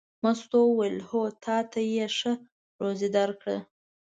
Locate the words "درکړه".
3.17-3.57